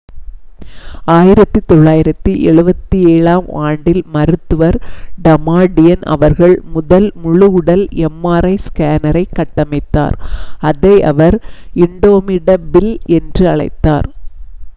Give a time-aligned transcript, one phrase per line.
[1.07, 4.83] 1977ஆம் ஆண்டில் மருத்துவர்
[5.23, 10.17] டமாடியன் அவர்கள் முதல் முழு உடல் எம்ஆர்ஐ ஸ்கேனரைக் கட்டமைத்தார்
[10.65, 11.35] அதை அவர்
[11.81, 14.07] இண்டோமிடபில் என்று அழைத்தார்